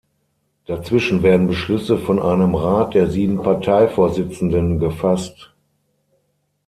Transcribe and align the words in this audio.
Dazwischen 0.65 1.21
werden 1.21 1.45
Beschlüsse 1.45 1.99
von 1.99 2.17
einem 2.19 2.55
Rat 2.55 2.95
der 2.95 3.05
sieben 3.07 3.39
Parteivorsitzenden 3.43 4.79
gefasst. 4.79 5.53